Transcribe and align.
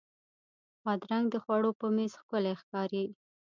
بادرنګ 0.83 1.25
د 1.33 1.35
خوړو 1.43 1.71
په 1.79 1.85
میز 1.95 2.13
ښکلی 2.21 2.53
ښکاري. 2.61 3.05